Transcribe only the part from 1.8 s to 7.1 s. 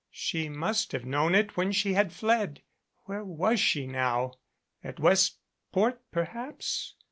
had fled. Where was she now? At Westport, perhaps?